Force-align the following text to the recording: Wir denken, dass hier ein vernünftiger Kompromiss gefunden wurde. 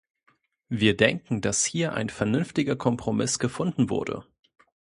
Wir 0.69 0.97
denken, 0.97 1.41
dass 1.41 1.63
hier 1.63 1.93
ein 1.93 2.09
vernünftiger 2.09 2.75
Kompromiss 2.75 3.37
gefunden 3.37 3.91
wurde. 3.91 4.25